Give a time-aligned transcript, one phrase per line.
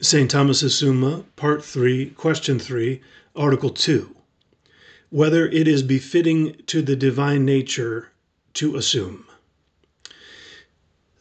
[0.00, 0.30] St.
[0.30, 3.00] Thomas's Summa, Part 3, Question 3,
[3.34, 4.14] Article 2.
[5.08, 8.10] Whether it is befitting to the divine nature
[8.54, 9.24] to assume.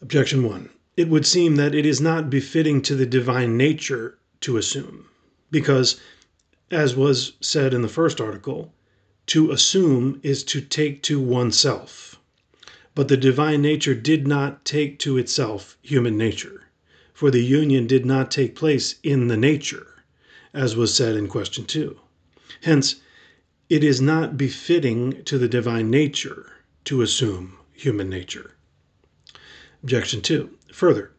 [0.02, 0.70] Objection 1.
[0.98, 5.06] It would seem that it is not befitting to the divine nature to assume,
[5.52, 6.02] because,
[6.70, 8.74] as was said in the first article,
[9.28, 12.20] to assume is to take to oneself.
[12.94, 16.65] But the divine nature did not take to itself human nature
[17.16, 20.04] for the union did not take place in the nature,
[20.54, 21.98] as was said in question 2.
[22.64, 22.98] Hence,
[23.70, 26.52] it is not befitting to the divine nature
[26.84, 28.52] to assume human nature.
[29.82, 30.50] Objection 2.
[30.74, 31.14] Further,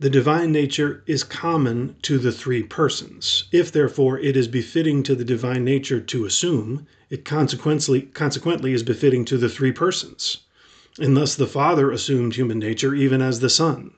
[0.00, 3.44] the divine nature is common to the three persons.
[3.52, 8.82] If, therefore, it is befitting to the divine nature to assume, it consequently, consequently is
[8.82, 10.38] befitting to the three persons.
[10.98, 13.92] And thus the Father assumed human nature even as the Son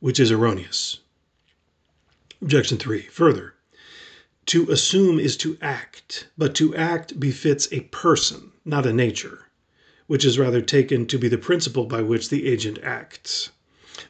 [0.00, 1.00] which is erroneous.
[2.42, 3.02] Objection 3.
[3.02, 3.54] Further,
[4.46, 9.46] to assume is to act, but to act befits a person, not a nature,
[10.06, 13.50] which is rather taken to be the principle by which the agent acts.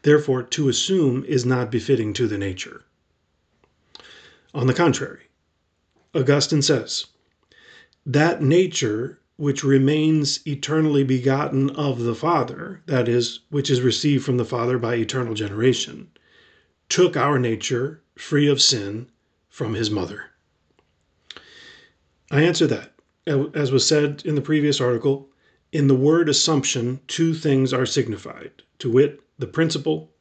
[0.02, 2.84] Therefore, to assume is not befitting to the nature.
[4.52, 5.28] On the contrary,
[6.14, 7.06] Augustine says,
[8.04, 14.38] that nature which remains eternally begotten of the Father, that is, which is received from
[14.38, 16.08] the Father by eternal generation,
[16.88, 19.10] took our nature, free of sin,
[19.50, 20.30] from his mother.
[22.30, 22.94] I answer that,
[23.26, 25.28] as was said in the previous article,
[25.70, 30.12] in the word assumption, two things are signified, to wit, the principle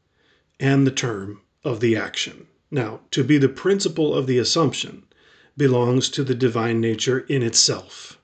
[0.59, 2.47] and the term of the action.
[2.69, 5.05] Now, to be the principle of the assumption
[5.55, 8.19] belongs to the divine nature in itself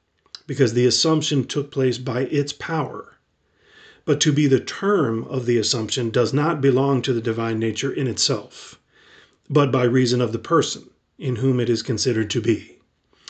[0.52, 3.16] because the assumption took place by its power.
[4.04, 7.90] But to be the term of the assumption does not belong to the divine nature
[7.90, 8.78] in itself,
[9.50, 12.80] but by reason of the person in whom it is considered to be.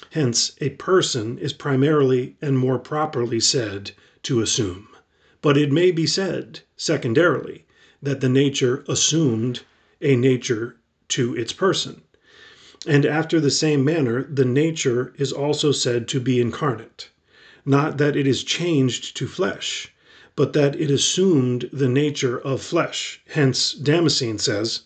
[0.09, 3.91] Hence, a person is primarily and more properly said
[4.23, 4.87] to assume.
[5.43, 7.65] But it may be said, secondarily,
[8.01, 9.61] that the nature assumed
[10.01, 10.77] a nature
[11.09, 12.01] to its person
[12.87, 17.09] and after the same manner, the nature is also said to be incarnate.
[17.65, 19.93] Not that it is changed to flesh,
[20.35, 23.21] but that it assumed the nature of flesh.
[23.27, 24.81] Hence, Damascene says,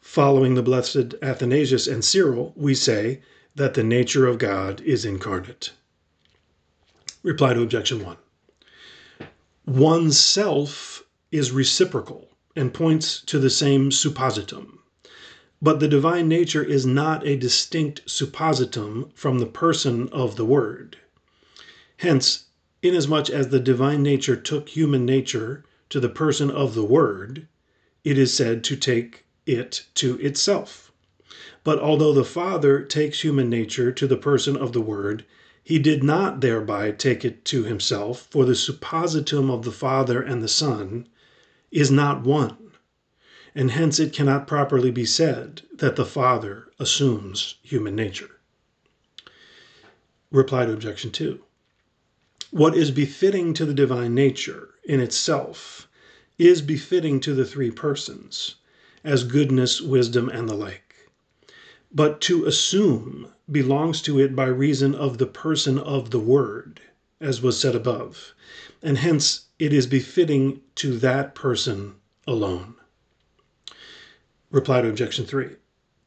[0.00, 3.20] following the blessed Athanasius and Cyril, we say
[3.54, 5.72] that the nature of God is incarnate.
[7.22, 8.16] Reply to objection 1.
[9.66, 14.78] One's self is reciprocal and points to the same suppositum.
[15.60, 20.98] But the divine nature is not a distinct suppositum from the person of the Word.
[22.00, 22.44] Hence,
[22.82, 27.48] inasmuch as the divine nature took human nature to the person of the Word,
[28.04, 30.92] it is said to take it to itself.
[31.64, 35.24] But although the Father takes human nature to the person of the Word,
[35.64, 40.42] he did not thereby take it to himself, for the suppositum of the Father and
[40.42, 41.08] the Son
[41.70, 42.66] is not one
[43.56, 48.38] and hence it cannot properly be said that the Father assumes human nature.
[50.30, 51.40] Reply to objection 2.
[52.52, 55.88] What is befitting to the divine nature in itself
[56.38, 58.54] is befitting to the three persons,
[59.02, 61.10] as goodness, wisdom, and the like.
[61.90, 66.80] But to assume belongs to it by reason of the person of the Word,
[67.20, 68.32] as was said above,
[68.80, 71.96] and hence it is befitting to that person
[72.28, 72.76] alone.
[74.52, 75.56] Reply to Objection 3.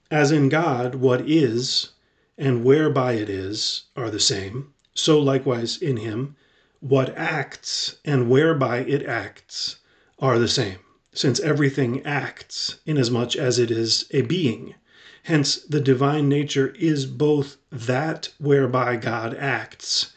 [0.10, 1.90] As in God, what is
[2.38, 6.36] and whereby it is are the same, so likewise in him,
[6.82, 9.78] what acts and whereby it acts
[10.20, 10.80] are the same,
[11.14, 14.76] since everything acts inasmuch as it is a being.
[15.24, 20.14] Hence, the divine nature is both that whereby God acts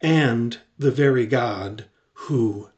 [0.00, 2.68] and the very God who